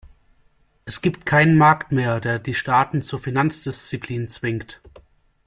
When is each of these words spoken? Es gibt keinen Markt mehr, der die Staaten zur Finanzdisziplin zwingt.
Es 0.83 1.01
gibt 1.03 1.27
keinen 1.27 1.59
Markt 1.59 1.91
mehr, 1.91 2.19
der 2.19 2.39
die 2.39 2.55
Staaten 2.55 3.03
zur 3.03 3.19
Finanzdisziplin 3.19 4.29
zwingt. 4.29 4.81